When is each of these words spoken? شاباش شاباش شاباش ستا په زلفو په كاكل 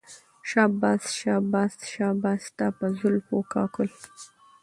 شاباش 0.49 1.03
شاباش 1.19 1.73
شاباش 1.93 2.39
ستا 2.49 2.67
په 2.77 2.85
زلفو 2.97 3.37
په 3.49 3.49
كاكل 3.53 3.89